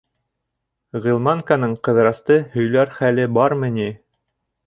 —Ғилманканың 1.03 1.75
Ҡыҙырасты 1.89 2.39
һөйләр 2.55 2.93
хәле 2.97 3.29
бармы 3.39 3.73
ни? 3.79 3.87